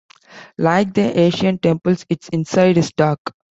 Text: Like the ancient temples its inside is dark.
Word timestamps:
Like 0.57 0.95
the 0.95 1.15
ancient 1.15 1.61
temples 1.61 2.07
its 2.09 2.27
inside 2.29 2.77
is 2.77 2.91
dark. 2.91 3.19